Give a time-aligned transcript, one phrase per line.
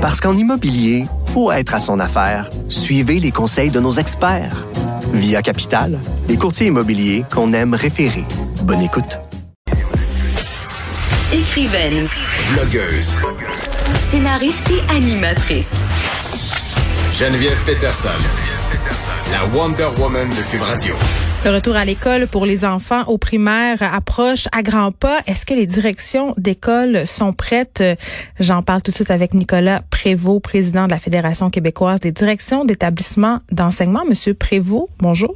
[0.00, 2.48] Parce qu'en immobilier, faut être à son affaire.
[2.68, 4.66] Suivez les conseils de nos experts.
[5.12, 8.24] Via Capital, les courtiers immobiliers qu'on aime référer.
[8.62, 9.18] Bonne écoute.
[11.32, 12.08] Écrivaine,
[12.54, 13.14] Blogueuse.
[14.10, 15.72] scénariste et animatrice.
[17.14, 18.08] Geneviève Peterson.
[19.30, 20.94] La Wonder Woman de Cube Radio.
[21.42, 25.20] Le retour à l'école pour les enfants au primaire approche à grands pas.
[25.26, 27.82] Est-ce que les directions d'école sont prêtes?
[28.38, 32.66] J'en parle tout de suite avec Nicolas Prévost, président de la Fédération québécoise des directions
[32.66, 34.02] d'établissements d'enseignement.
[34.06, 35.34] Monsieur Prévost, bonjour.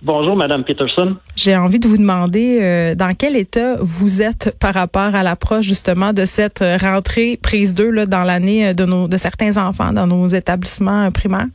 [0.00, 1.16] Bonjour, Madame Peterson.
[1.36, 5.66] J'ai envie de vous demander euh, dans quel état vous êtes par rapport à l'approche
[5.66, 10.06] justement de cette rentrée prise 2 là, dans l'année de nos de certains enfants dans
[10.06, 11.48] nos établissements primaires?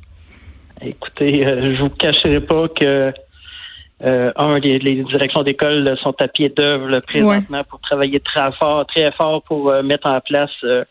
[0.81, 3.11] Écoutez, euh, je vous cacherai pas que
[4.03, 8.85] euh, un, les, les directions d'école sont à pied d'œuvre présentement pour travailler très fort,
[8.85, 10.83] très fort pour euh, mettre en place euh,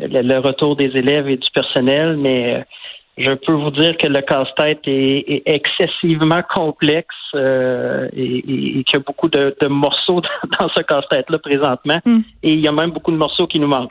[0.00, 2.60] le, le retour des élèves et du personnel, mais euh,
[3.18, 8.94] je peux vous dire que le casse-tête est, est excessivement complexe euh, et, et- qu'il
[8.94, 10.22] y a beaucoup de, de morceaux
[10.58, 11.98] dans ce casse-tête-là présentement.
[12.04, 12.18] Mm.
[12.42, 13.90] Et il y a même beaucoup de morceaux qui nous manquent.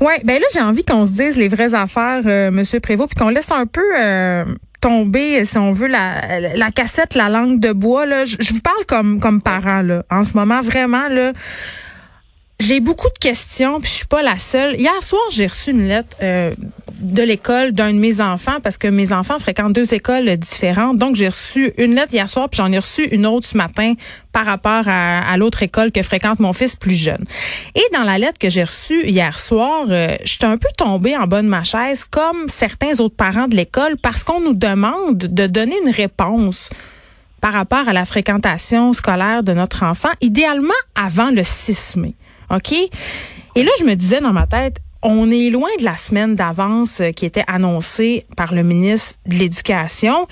[0.00, 3.22] Ouais, ben là j'ai envie qu'on se dise les vraies affaires, euh, Monsieur Prévost, puis
[3.24, 4.44] qu'on laisse un peu euh,
[4.82, 8.04] tomber, si on veut, la, la cassette, la langue de bois.
[8.04, 11.32] Là, je, je vous parle comme comme parent là, en ce moment vraiment là.
[12.62, 14.78] J'ai beaucoup de questions, puis je suis pas la seule.
[14.78, 16.54] Hier soir, j'ai reçu une lettre euh,
[17.00, 20.96] de l'école d'un de mes enfants parce que mes enfants fréquentent deux écoles différentes.
[20.96, 23.94] Donc, j'ai reçu une lettre hier soir, puis j'en ai reçu une autre ce matin
[24.30, 27.24] par rapport à, l'autre école que fréquente mon fils plus jeune.
[27.74, 31.26] Et dans la lettre que j'ai reçue hier soir, euh, j'étais un peu tombée en
[31.26, 35.48] bas de ma chaise, comme certains autres parents de l'école, parce qu'on nous demande de
[35.48, 36.70] donner une réponse
[37.40, 42.14] par rapport à la fréquentation scolaire de notre enfant, idéalement avant le 6 mai.
[42.52, 42.72] OK?
[42.72, 47.00] Et là, je me disais dans ma tête, on est loin de la semaine d'avance
[47.00, 50.26] euh, qui était annoncée par le ministre de l'Éducation.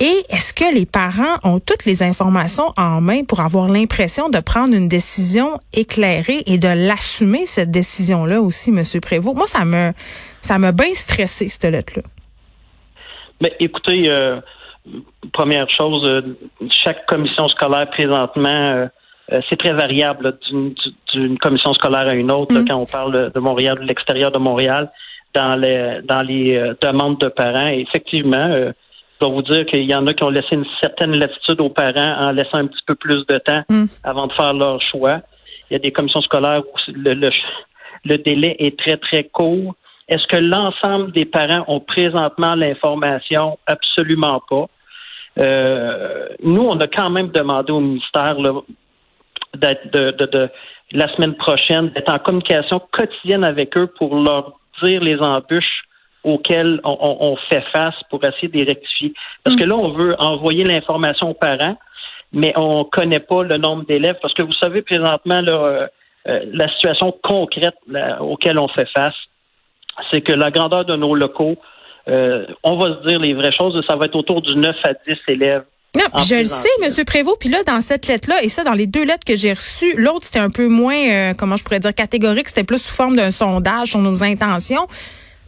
[0.00, 4.40] Et est-ce que les parents ont toutes les informations en main pour avoir l'impression de
[4.40, 9.36] prendre une décision éclairée et de l'assumer, cette décision-là aussi, Monsieur Prévost?
[9.36, 9.92] Moi, ça me,
[10.40, 12.02] ça m'a bien stressé, cette lettre-là.
[13.40, 14.40] Mais écoutez, euh,
[15.32, 16.22] première chose, euh,
[16.70, 18.88] chaque commission scolaire présentement,
[19.32, 20.38] euh, c'est très variable
[21.12, 22.54] d'une commission scolaire à une autre.
[22.54, 22.68] là, Mm.
[22.68, 24.90] quand on parle de Montréal, de l'extérieur de Montréal,
[25.34, 27.68] dans les dans les euh, demandes de parents.
[27.68, 28.72] Et effectivement, euh,
[29.20, 31.70] je dois vous dire qu'il y en a qui ont laissé une certaine latitude aux
[31.70, 33.84] parents en laissant un petit peu plus de temps Mm.
[34.04, 35.20] avant de faire leur choix.
[35.70, 37.30] Il y a des commissions scolaires où le, le,
[38.04, 39.74] le délai est très, très court.
[40.08, 43.58] Est-ce que l'ensemble des parents ont présentement l'information?
[43.66, 44.66] Absolument pas.
[45.40, 48.52] Euh, nous, on a quand même demandé au ministère là,
[49.56, 50.48] de, de, de-
[50.92, 55.84] la semaine prochaine, d'être en communication quotidienne avec eux pour leur dire les embûches
[56.22, 59.12] auxquelles on, on- on fait face pour essayer de les rectifier.
[59.42, 61.76] Parce que là, on veut envoyer l'information aux parents,
[62.32, 64.16] mais on connaît pas le nombre d'élèves.
[64.22, 65.86] Parce que vous savez, présentement, là, euh,
[66.28, 69.14] euh, la situation concrète là, auquel on fait face,
[70.10, 71.56] c'est que la grandeur de nos locaux,
[72.08, 74.92] euh, on va se dire les vraies choses, ça va être autour du 9 à
[75.06, 75.64] 10 élèves.
[75.96, 77.38] Non, je le sais, Monsieur Prévost.
[77.38, 80.24] Puis là, dans cette lettre-là, et ça, dans les deux lettres que j'ai reçues, l'autre,
[80.24, 82.48] c'était un peu moins, euh, comment je pourrais dire, catégorique.
[82.48, 84.86] C'était plus sous forme d'un sondage sur nos intentions.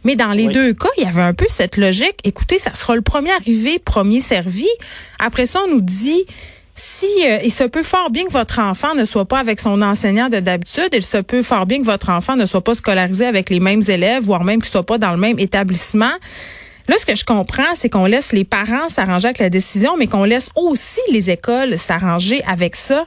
[0.05, 0.53] Mais dans les Oui.
[0.53, 2.15] deux cas, il y avait un peu cette logique.
[2.23, 4.67] Écoutez, ça sera le premier arrivé, premier servi.
[5.19, 6.25] Après ça, on nous dit,
[6.75, 9.81] si euh, il se peut fort bien que votre enfant ne soit pas avec son
[9.81, 13.25] enseignant de d'habitude, il se peut fort bien que votre enfant ne soit pas scolarisé
[13.25, 16.13] avec les mêmes élèves, voire même qu'il soit pas dans le même établissement.
[16.87, 20.07] Là, ce que je comprends, c'est qu'on laisse les parents s'arranger avec la décision, mais
[20.07, 23.05] qu'on laisse aussi les écoles s'arranger avec ça.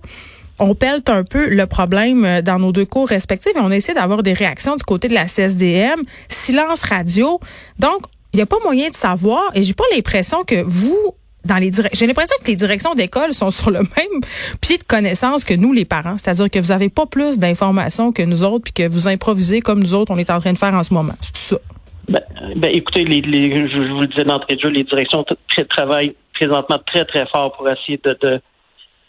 [0.58, 3.94] On pèle un peu le problème euh, dans nos deux cours respectifs et on essaie
[3.94, 6.02] d'avoir des réactions du côté de la CSDM.
[6.28, 7.40] Silence radio.
[7.78, 8.02] Donc,
[8.34, 11.14] il n'y a pas moyen de savoir et j'ai pas l'impression que vous,
[11.46, 14.20] dans les j'ai l'impression que les directions d'école sont sur le même
[14.60, 16.16] pied de connaissance que nous, les parents.
[16.22, 19.80] C'est-à-dire que vous avez pas plus d'informations que nous autres puis que vous improvisez comme
[19.80, 21.14] nous autres, on est en train de faire en ce moment.
[21.22, 21.79] C'est tout ça.
[22.10, 22.20] Ben,
[22.56, 25.25] ben, écoutez, les, les- je, vous le disais d'entrée de jeu, les directions
[25.69, 28.40] travaillent présentement très, très fort pour essayer de, de,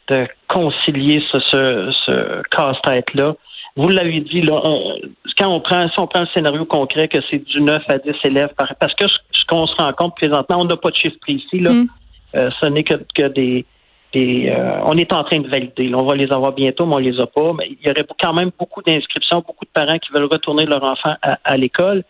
[0.09, 3.35] de concilier ce, ce, ce casse-tête-là.
[3.75, 4.99] Vous l'avez dit, là, on-
[5.37, 8.11] quand on prend, si on prend le scénario concret que c'est du 9 à 10
[8.25, 10.95] élèves par, parce que ce, ce qu'on se rend compte présentement, on n'a pas de
[10.95, 11.71] chiffre précis, là.
[11.71, 11.87] Mm.
[12.35, 13.65] Euh, ce n'est que, que des,
[14.13, 15.87] des euh, on est en train de valider.
[15.89, 15.97] là.
[15.97, 17.53] On va les avoir bientôt, mais on les a pas.
[17.57, 20.83] Mais il y aurait quand même beaucoup d'inscriptions, beaucoup de parents qui veulent retourner leur
[20.83, 22.03] enfant à, à l'école.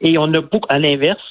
[0.00, 1.22] Et on a beaucoup, à l'inverse,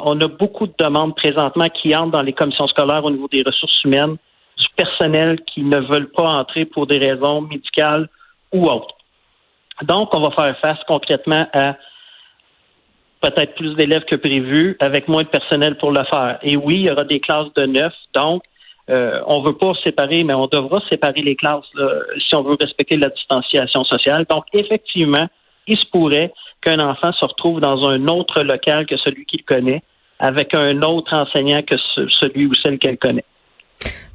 [0.00, 3.42] on a beaucoup de demandes présentement qui entrent dans les commissions scolaires au niveau des
[3.44, 4.16] ressources humaines,
[4.56, 8.08] du personnel qui ne veulent pas entrer pour des raisons médicales
[8.52, 8.94] ou autres.
[9.82, 11.76] Donc, on va faire face concrètement à
[13.20, 16.38] peut-être plus d'élèves que prévu, avec moins de personnel pour le faire.
[16.42, 18.42] Et oui, il y aura des classes de neuf, donc
[18.90, 21.66] euh, on veut pas séparer, mais on devra séparer les classes
[22.26, 24.24] si on veut respecter la distanciation sociale.
[24.30, 25.26] Donc, effectivement,
[25.66, 26.32] il se pourrait
[26.68, 29.82] qu'un enfant se retrouve dans un autre local que celui qu'il connaît,
[30.18, 31.76] avec un autre enseignant que
[32.20, 33.24] celui ou celle qu'elle connaît.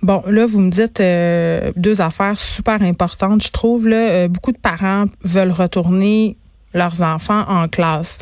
[0.01, 3.87] Bon, là, vous me dites euh, deux affaires super importantes, je trouve.
[3.87, 6.35] Là, euh, beaucoup de parents veulent retourner
[6.73, 8.19] leurs enfants en classe.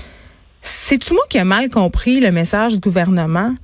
[0.62, 3.56] C'est-tu moi qui ai mal compris le message du gouvernement?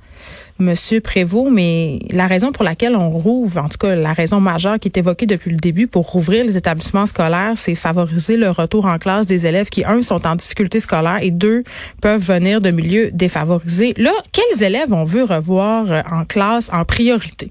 [0.60, 4.80] Monsieur Prévost, mais la raison pour laquelle on rouvre, en tout cas la raison majeure
[4.80, 8.86] qui est évoquée depuis le début pour rouvrir les établissements scolaires, c'est favoriser le retour
[8.86, 11.62] en classe des élèves qui, un, sont en difficulté scolaire et deux,
[12.02, 13.94] peuvent venir de milieux défavorisés.
[13.96, 17.50] Là, quels élèves on veut revoir euh, en classe en priorité?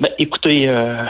[0.00, 1.04] Ben, écoutez, euh,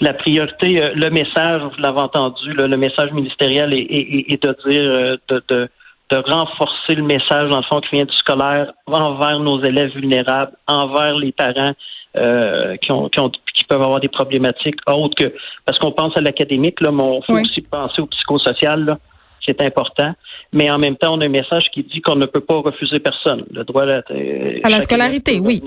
[0.00, 5.42] la priorité, euh, le message, vous l'avez entendu, le message ministériel est, de dire de
[5.50, 5.68] de
[6.14, 11.16] renforcer le message, dans le fond, qui vient du scolaire envers nos élèves vulnérables, envers
[11.16, 11.72] les parents
[12.16, 16.80] euh, qui, ont, qui, peuvent avoir des problématiques autres que parce qu'on pense à l'académique,
[16.80, 18.98] là, mais il faut aussi penser au psychosocial, là.
[19.44, 20.12] C'est important.
[20.52, 22.98] Mais en même temps, on a un message qui dit qu'on ne peut pas refuser
[22.98, 23.44] personne.
[23.52, 25.62] Le droit à la, euh, à la scolarité, oui.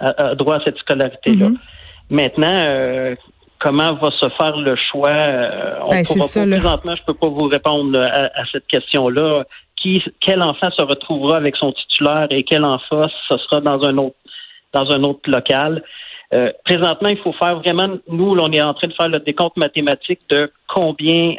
[0.00, 1.50] À, droit à cette scolarité-là.
[1.50, 1.56] Mm-hmm.
[2.10, 3.14] Maintenant, euh,
[3.62, 5.08] comment va se faire le choix.
[5.08, 9.44] Euh, on ben, pourra pas, présentement, je peux pas vous répondre à, cette question-là.
[9.76, 13.96] Qui, quel enfant se retrouvera avec son titulaire et quel enfant ce sera dans un
[13.98, 14.16] autre
[14.72, 15.82] dans un autre local?
[16.34, 19.56] Euh, présentement, il faut faire vraiment, nous, on est en train de faire le décompte
[19.56, 21.34] mathématique de combien,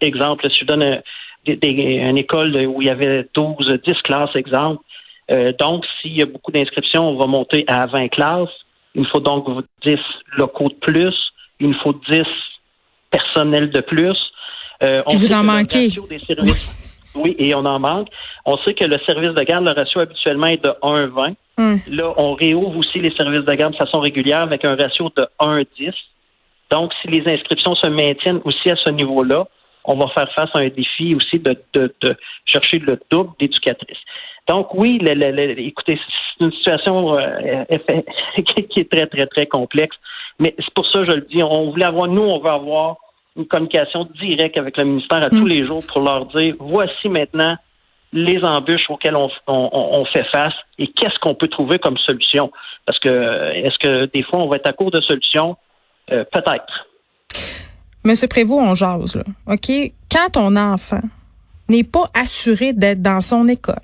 [0.00, 1.00] exemple, si je donne un,
[1.46, 4.82] une école où il y avait 12, 10 classes, exemple.
[5.30, 8.48] Euh, donc, s'il y a beaucoup d'inscriptions, on va monter à 20 classes.
[8.94, 9.46] Il faut donc
[9.84, 9.98] 10
[10.36, 11.14] locaux de plus.
[11.60, 12.22] Il nous faut 10
[13.10, 14.18] personnels de plus.
[14.82, 15.90] Euh, on vous en manquez.
[17.14, 17.36] Oui.
[17.38, 18.08] et on en manque.
[18.46, 21.34] On sait que le service de garde, le ratio habituellement est de 1,20.
[21.58, 21.78] Hum.
[21.90, 25.26] Là, on réouvre aussi les services de garde de façon régulière avec un ratio de
[25.38, 25.92] 1,10.
[26.70, 29.46] Donc, si les inscriptions se maintiennent aussi à ce niveau-là,
[29.84, 32.16] on va faire face à un défi aussi de, de, de
[32.46, 33.98] chercher le double d'éducatrices.
[34.48, 34.98] Donc oui,
[35.58, 35.98] écoutez,
[36.38, 37.64] c'est une situation euh,
[38.44, 39.96] qui est très, très, très complexe.
[40.38, 41.42] Mais c'est pour ça que je le dis.
[41.42, 42.96] On voulait avoir, nous, on veut avoir
[43.36, 45.48] une communication directe avec le ministère à tous mm.
[45.48, 47.56] les jours pour leur dire voici maintenant
[48.12, 52.50] les embûches auxquelles on, fait face et qu'est-ce qu'on peut trouver comme solution.
[52.84, 55.56] Parce que est-ce que des fois on va être à court de solutions?
[56.10, 56.88] Euh, peut-être.
[58.04, 59.22] Monsieur Prévost, on jase, là.
[59.46, 59.70] OK?
[60.10, 61.00] Quand ton enfant
[61.68, 63.76] n'est pas assuré d'être dans son école,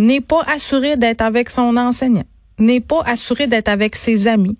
[0.00, 2.24] n'est pas assuré d'être avec son enseignant,
[2.58, 4.56] n'est pas assuré d'être avec ses amis.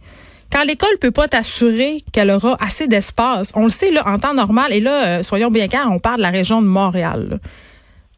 [0.53, 4.35] Quand l'école peut pas t'assurer qu'elle aura assez d'espace, on le sait là en temps
[4.35, 7.41] normal et là euh, soyons bien clairs, on parle de la région de Montréal.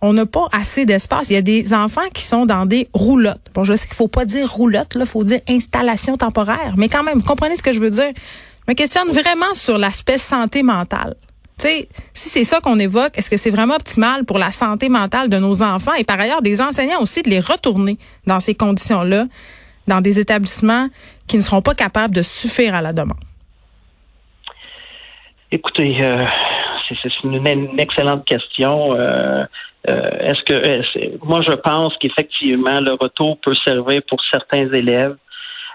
[0.01, 1.31] On n'a pas assez d'espace.
[1.31, 3.51] Il y a des enfants qui sont dans des roulottes.
[3.55, 7.05] Bon, je sais qu'il faut pas dire roulotte, là, faut dire installation temporaire, mais quand
[7.05, 8.11] même, vous comprenez ce que je veux dire.
[8.67, 11.15] Je me questionne vraiment sur l'aspect santé mentale
[11.69, 15.37] si c'est ça qu'on évoque, est-ce que c'est vraiment optimal pour la santé mentale de
[15.37, 19.27] nos enfants et par ailleurs des enseignants aussi de les retourner dans ces conditions-là,
[19.87, 20.89] dans des établissements
[21.29, 23.19] qui ne seront pas capables de suffire à la demande?
[25.51, 26.25] Écoutez, euh,
[26.89, 28.95] c'est une, excellente question.
[28.95, 29.45] Euh,
[29.89, 35.17] euh, est-ce que moi je pense qu'effectivement le retour peut servir pour certains élèves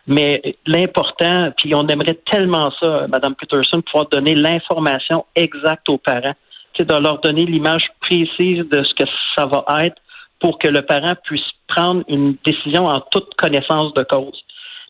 [0.07, 6.35] mais l'important, puis on aimerait tellement ça, Mme Peterson, pouvoir donner l'information exacte aux parents,
[6.75, 9.97] c'est de leur donner l'image précise de ce que ça va être
[10.39, 14.43] pour que le parent puisse prendre une décision en toute connaissance de cause.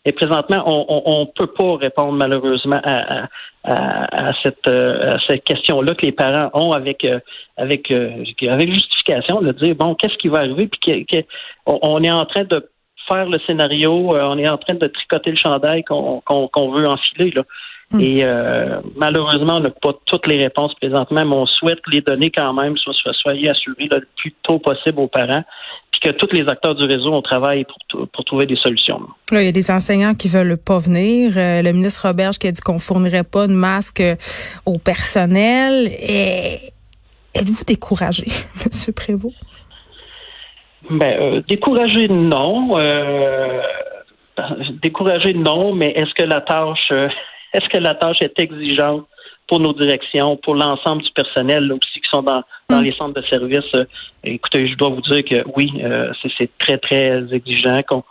[0.05, 3.27] Et présentement, on ne peut pas répondre malheureusement à,
[3.67, 7.19] à, cette, euh, cette question-là que les parents ont avec euh,
[7.57, 11.05] avec euh, avec justification de dire bon qu'est-ce qui va arriver puis
[11.65, 12.69] on est en train de
[13.07, 14.15] faire le scénario.
[14.15, 17.31] Euh, on est en train de tricoter le chandail qu'on veut enfiler.
[17.31, 17.43] Là.
[17.91, 18.01] Hmm.
[18.01, 22.01] Et euh, malheureusement, on n'a pas toutes les réponses présentement, mais on souhaite que les
[22.01, 25.43] données quand même soient, soyez assurées le plus tôt possible aux parents,
[25.91, 28.99] puis que tous les acteurs du réseau ont travaillé pour, pour trouver des solutions.
[29.31, 31.33] Là, il y a des enseignants qui veulent pas venir.
[31.37, 34.03] Euh, le ministre Roberge qui a dit qu'on fournirait pas de masques
[34.65, 35.87] au personnel.
[37.33, 38.25] Êtes-vous découragé,
[38.65, 38.93] M.
[38.93, 39.35] Prévost?
[40.89, 42.77] Ben, euh, découragé, non.
[42.77, 43.61] Euh,
[44.81, 47.09] découragé, non, mais est-ce que la tâche euh,
[47.53, 49.05] est-ce que la tâche est exigeante
[49.47, 53.25] pour nos directions, pour l'ensemble du personnel aussi qui sont dans, dans les centres de
[53.27, 53.87] services?
[54.23, 55.71] écoutez, je dois vous dire que oui,
[56.37, 57.81] c'est très, très exigeant.
[57.87, 58.03] qu'on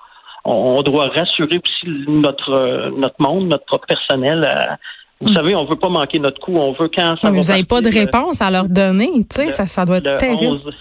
[0.44, 4.78] on, doit rassurer aussi notre notre monde, notre propre personnel à,
[5.20, 6.56] Vous savez, on veut pas manquer notre coup.
[6.56, 9.10] On veut quand ça mais va vous n'avez pas de euh, réponse à leur donner.
[9.28, 10.60] Tu sais, ça, ça doit être le terrible.
[10.64, 10.74] 11,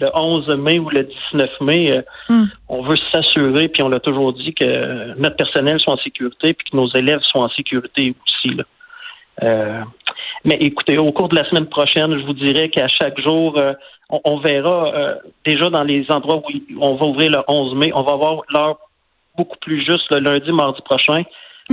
[0.00, 2.48] le 11 mai ou le 19 mai, euh, Hum.
[2.68, 6.70] on veut s'assurer, puis on l'a toujours dit, que notre personnel soit en sécurité, puis
[6.70, 8.54] que nos élèves soient en sécurité aussi.
[8.54, 8.64] Là.
[9.42, 9.82] Euh,
[10.44, 13.72] mais écoutez, au cours de la semaine prochaine, je vous dirais qu'à chaque jour, euh,
[14.10, 16.50] on, on verra euh, déjà dans les endroits où
[16.80, 18.78] on va ouvrir le 11 mai, on va avoir l'heure
[19.36, 21.22] beaucoup plus juste le lundi, mardi prochain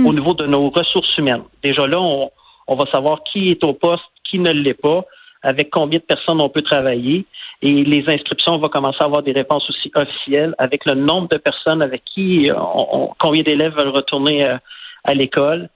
[0.04, 1.44] au niveau de nos ressources humaines.
[1.62, 2.30] Déjà là, on,
[2.66, 5.04] on va savoir qui est au poste, qui ne l'est pas,
[5.44, 7.26] avec combien de personnes on peut travailler.
[7.62, 11.28] Et les inscriptions, on va commencer à avoir des réponses aussi officielles avec le nombre
[11.28, 14.56] de personnes avec qui, euh, on, combien d'élèves veulent retourner euh,
[15.04, 15.68] à l'école.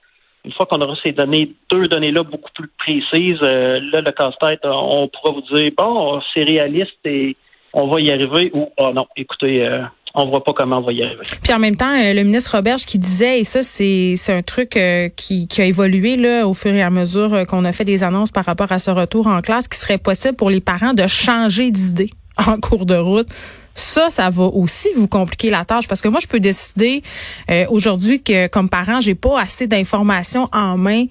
[0.43, 4.61] Une fois qu'on aura ces données, deux données-là beaucoup plus précises, euh, là, le casse-tête,
[4.63, 7.35] on pourra vous dire, bon, c'est réaliste et
[7.73, 9.81] on va y arriver ou, oh non, écoutez, euh,
[10.15, 11.21] on voit pas comment on va y arriver.
[11.43, 14.75] Puis en même temps, euh, le ministre Roberge qui disait, et ça, c'est un truc
[14.75, 18.31] euh, qui, a évolué au fur et à mesure euh, qu'on a fait des annonces
[18.31, 21.71] par rapport à ce retour en classe, qui serait possible pour les parents de changer
[21.71, 22.11] d'idée
[22.47, 23.27] en cours de route.
[23.75, 27.01] Ça, ça va aussi vous compliquer la tâche parce que moi, je peux décider
[27.49, 31.05] euh, aujourd'hui que, comme parent, j'ai pas assez d'informations en main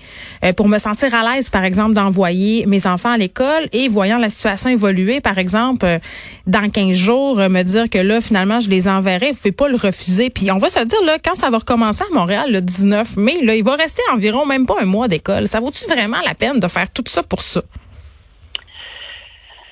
[0.45, 4.19] euh, pour me sentir à l'aise, par exemple, d'envoyer mes enfants à l'école et voyant
[4.19, 5.99] la situation évoluer, par exemple, euh,
[6.47, 9.33] dans 15 jours, euh, me dire que là, finalement, je les enverrai.
[9.33, 10.31] Vous pouvez pas le refuser.
[10.31, 13.41] Puis on va se dire, là, quand ça va recommencer à Montréal le 19 mai,
[13.43, 15.49] là, il va rester environ même pas un mois d'école.
[15.49, 17.63] Ça vaut-tu vraiment la peine de faire tout ça pour ça?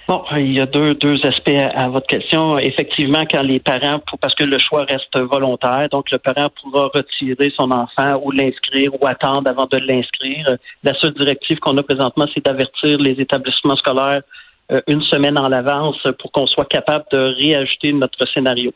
[0.09, 2.59] Bon, il y a deux, deux aspects à, à votre question.
[2.59, 6.89] Effectivement, quand les parents, pour- parce que le choix reste volontaire, donc le parent pourra
[6.95, 10.47] retirer son enfant ou l'inscrire ou attendre avant de l'inscrire.
[10.85, 14.23] La seule directive qu'on a présentement, c'est d'avertir les établissements scolaires
[14.71, 18.73] euh, une semaine en avance pour qu'on soit capable de réajuster notre scénario.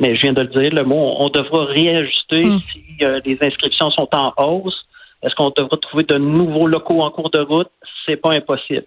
[0.00, 2.58] Mais je viens de le dire, le mot, on devra réajuster Mm.
[2.72, 4.84] si euh, les inscriptions sont en hausse.
[5.22, 7.68] Est-ce qu'on devra trouver de nouveaux locaux en cours de route?
[8.04, 8.84] C'est pas impossible.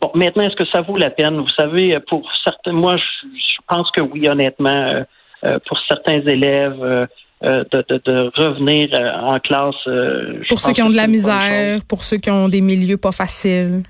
[0.00, 1.36] Bon, maintenant, est-ce que ça vaut la peine?
[1.38, 5.02] Vous savez, pour certains, moi, je, je pense que oui, honnêtement, euh,
[5.44, 7.06] euh, pour certains élèves, euh,
[7.44, 9.74] euh, de, de, de revenir euh, en classe.
[9.86, 13.12] euh, Pour ceux qui ont de la misère, pour ceux qui ont des milieux pas
[13.12, 13.82] faciles.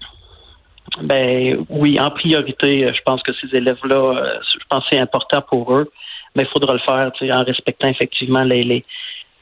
[1.03, 5.01] Ben oui, en priorité, euh, je pense que ces élèves-là, euh, je pense que c'est
[5.01, 5.91] important pour eux,
[6.35, 8.85] mais il faudra le faire en respectant effectivement les, les,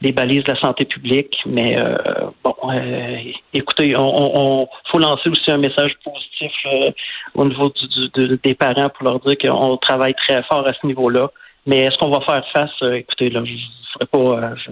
[0.01, 1.35] les balises de la santé publique.
[1.45, 1.97] Mais euh,
[2.43, 3.17] bon, euh,
[3.53, 6.91] écoutez, on, on, faut lancer aussi un message positif euh,
[7.33, 10.73] au niveau du, du- de- des parents pour leur dire qu'on travaille très fort à
[10.73, 11.29] ce niveau-là.
[11.65, 14.71] Mais est-ce qu'on va faire face euh, Écoutez, là, je ne pas, euh, je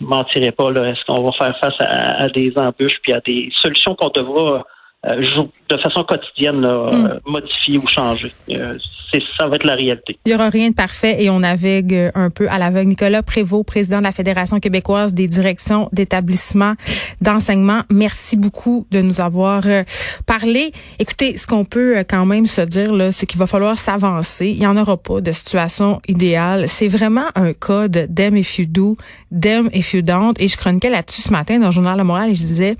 [0.00, 0.70] mentirai pas.
[0.70, 4.64] Est-ce qu'on va faire face à, à des embûches puis à des solutions qu'on devra
[5.04, 7.06] de façon quotidienne là, Mm.
[7.06, 8.74] euh, modifier ou changer Euh,
[9.12, 10.18] c'est ça va être la réalité.
[10.24, 12.88] Il y aura rien de parfait et on navigue euh, un peu à l'aveugle.
[12.88, 16.74] Nicolas Prévost, président de la Fédération québécoise des directions d'établissements
[17.20, 17.82] d'enseignement.
[17.90, 19.82] Merci beaucoup de nous avoir euh,
[20.26, 20.72] parlé.
[20.98, 24.48] Écoutez, ce qu'on peut euh, quand même se dire là, c'est qu'il va falloir s'avancer.
[24.48, 26.64] Il y en aura pas de situation idéale.
[26.68, 28.96] C'est vraiment un cas de them if you do,
[29.30, 30.34] them if you don't.
[30.40, 32.76] Et je chroniquais là-dessus ce matin dans le journal de Montréal et je disais,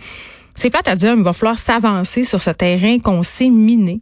[0.54, 4.00] c'est plate à dire, il va falloir s'avancer sur ce terrain qu'on sait miné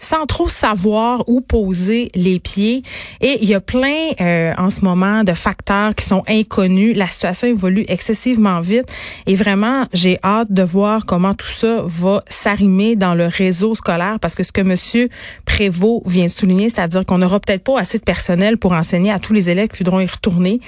[0.00, 2.82] sans trop savoir où poser les pieds.
[3.20, 6.96] Et il y a plein euh, en ce moment de facteurs qui sont inconnus.
[6.96, 8.90] La situation évolue excessivement vite.
[9.26, 14.18] Et vraiment, j'ai hâte de voir comment tout ça va s'arrimer dans le réseau scolaire
[14.20, 15.08] parce que ce que Monsieur
[15.44, 19.18] Prévost vient de souligner, c'est-à-dire qu'on n'aura peut-être pas assez de personnel pour enseigner à
[19.18, 20.60] tous les élèves qui voudront y retourner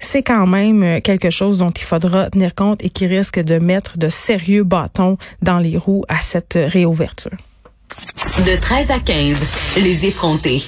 [0.00, 3.58] c'est quand même euh, quelque chose dont il faudra tenir compte et qui risque de
[3.58, 7.30] mettre de sérieux bâtons dans les roues à cette réouverture.
[8.46, 9.40] De 13 à 15,
[9.76, 10.62] les effrontés.